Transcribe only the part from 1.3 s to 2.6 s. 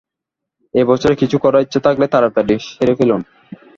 করার ইচ্ছা থাকলে তাড়াতাড়ি